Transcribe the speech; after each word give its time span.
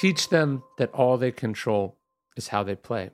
Teach 0.00 0.30
them 0.30 0.62
that 0.78 0.90
all 0.94 1.18
they 1.18 1.30
control 1.30 1.98
is 2.34 2.48
how 2.48 2.62
they 2.62 2.74
play. 2.74 3.10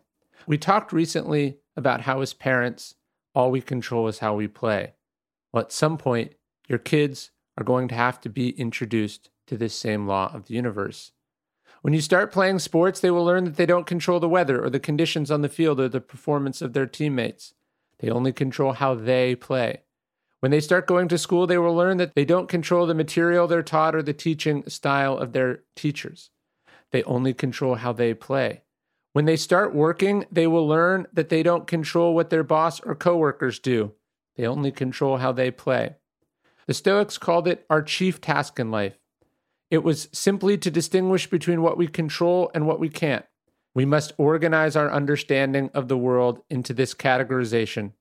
We 0.47 0.57
talked 0.57 0.93
recently 0.93 1.59
about 1.77 2.03
how, 2.03 2.21
as 2.21 2.33
parents, 2.33 2.95
all 3.35 3.51
we 3.51 3.61
control 3.61 4.07
is 4.07 4.21
how 4.21 4.37
we 4.37 4.47
play. 4.47 4.95
Well, 5.53 5.65
at 5.65 5.73
some 5.73 5.99
point, 5.99 6.35
your 6.69 6.79
kids 6.79 7.33
are 7.59 7.65
going 7.65 7.89
to 7.89 7.97
have 7.97 8.21
to 8.21 8.29
be 8.29 8.51
introduced 8.51 9.31
to 9.49 9.57
this 9.57 9.75
same 9.75 10.07
law 10.07 10.31
of 10.33 10.47
the 10.47 10.55
universe. 10.55 11.11
When 11.83 11.93
you 11.93 12.01
start 12.01 12.31
playing 12.31 12.61
sports, 12.61 13.01
they 13.01 13.11
will 13.11 13.25
learn 13.25 13.47
that 13.47 13.57
they 13.57 13.67
don't 13.67 13.85
control 13.85 14.21
the 14.21 14.29
weather 14.29 14.63
or 14.63 14.71
the 14.71 14.79
conditions 14.79 15.29
on 15.29 15.43
the 15.43 15.49
field 15.49 15.81
or 15.81 15.89
the 15.89 16.01
performance 16.01 16.63
of 16.63 16.73
their 16.73 16.87
teammates. 16.87 17.53
They 17.99 18.11
only 18.11 18.33
control 18.33 18.75
how 18.75 18.95
they 18.95 19.35
play. 19.35 19.81
When 20.39 20.53
they 20.53 20.61
start 20.61 20.87
going 20.87 21.09
to 21.09 21.19
school, 21.19 21.49
they 21.49 21.59
will 21.59 21.75
learn 21.75 21.97
that 21.97 22.15
they 22.15 22.25
don't 22.25 22.49
control 22.49 22.87
the 22.87 22.95
material 22.95 23.49
they're 23.49 23.65
taught 23.65 23.97
or 23.97 24.05
the 24.05 24.13
teaching 24.13 24.63
style 24.69 25.19
of 25.19 25.33
their 25.33 25.65
teachers. 25.75 26.31
They 26.93 27.03
only 27.05 27.35
control 27.35 27.77
how 27.77 27.93
they 27.93 28.15
play. 28.15 28.63
When 29.13 29.25
they 29.25 29.37
start 29.37 29.75
working, 29.75 30.27
they 30.31 30.47
will 30.47 30.69
learn 30.69 31.07
that 31.13 31.31
they 31.31 31.43
don't 31.43 31.67
control 31.67 32.15
what 32.15 32.31
their 32.31 32.45
boss 32.45 32.81
or 32.81 32.95
coworkers 32.95 33.59
do. 33.59 33.93
They 34.37 34.47
only 34.47 34.71
control 34.71 35.17
how 35.17 35.33
they 35.33 35.51
play. 35.51 35.97
The 36.67 36.75
Stoics 36.75 37.17
called 37.17 37.49
it 37.49 37.65
our 37.71 37.81
chief 37.81 38.21
task 38.21 38.59
in 38.59 38.71
life. 38.71 38.99
It 39.71 39.83
was 39.83 40.09
simply 40.13 40.59
to 40.59 40.71
distinguish 40.71 41.29
between 41.29 41.63
what 41.63 41.79
we 41.79 41.89
control 41.89 42.51
and 42.55 42.67
what 42.67 42.79
we 42.79 42.89
can't. 42.89 43.25
We 43.75 43.85
must 43.85 44.13
organize 44.17 44.77
our 44.77 44.91
understanding 44.91 45.71
of 45.75 45.89
the 45.89 45.99
world 45.99 46.41
into 46.51 46.73
this 46.73 46.95
categorization 46.95 47.93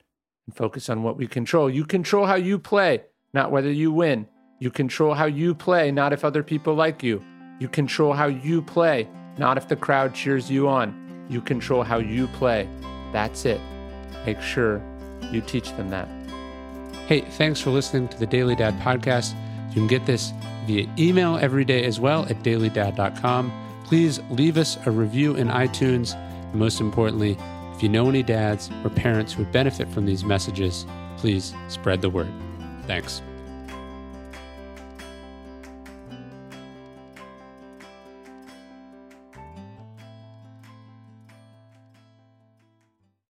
and 0.46 0.56
focus 0.56 0.90
on 0.90 1.04
what 1.04 1.18
we 1.18 1.28
control. 1.28 1.70
You 1.70 1.86
control 1.86 2.26
how 2.26 2.36
you 2.36 2.60
play, 2.60 3.04
not 3.34 3.52
whether 3.52 3.72
you 3.72 3.92
win. 3.92 4.28
You 4.60 4.72
control 4.72 5.14
how 5.14 5.26
you 5.26 5.56
play, 5.56 5.92
not 5.92 6.14
if 6.14 6.24
other 6.24 6.44
people 6.44 6.76
like 6.76 7.04
you. 7.04 7.24
You 7.60 7.68
control 7.68 8.14
how 8.14 8.28
you 8.28 8.62
play, 8.62 9.08
not 9.38 9.58
if 9.58 9.68
the 9.68 9.76
crowd 9.76 10.14
cheers 10.14 10.50
you 10.50 10.68
on. 10.68 11.26
You 11.30 11.42
control 11.42 11.84
how 11.84 11.98
you 11.98 12.28
play. 12.28 12.68
That's 13.12 13.46
it. 13.46 13.62
Make 14.26 14.42
sure 14.42 14.82
you 15.32 15.42
teach 15.42 15.70
them 15.76 15.90
that. 15.90 16.08
Hey, 17.08 17.22
thanks 17.22 17.62
for 17.62 17.70
listening 17.70 18.08
to 18.10 18.18
the 18.18 18.26
Daily 18.26 18.56
Dad 18.56 18.80
podcast. 18.80 19.36
You 19.70 19.76
can 19.76 19.88
get 19.88 20.06
this 20.06 20.34
via 20.66 20.90
email 20.98 21.38
every 21.38 21.66
day 21.66 21.84
as 21.84 22.00
well 22.00 22.26
at 22.26 22.44
dailydad.com. 22.44 23.52
Please 23.86 24.20
leave 24.32 24.58
us 24.58 24.78
a 24.86 24.92
review 24.92 25.36
in 25.36 25.48
iTunes. 25.48 26.16
And 26.16 26.56
most 26.56 26.82
importantly, 26.82 27.38
if 27.76 27.84
you 27.84 27.90
know 27.90 28.10
any 28.10 28.24
dads 28.24 28.70
or 28.84 28.90
parents 28.90 29.34
who 29.34 29.44
would 29.44 29.52
benefit 29.52 29.88
from 29.90 30.06
these 30.06 30.24
messages, 30.24 30.86
please 31.18 31.54
spread 31.68 32.02
the 32.02 32.10
word. 32.10 32.32
Thanks. 32.88 33.22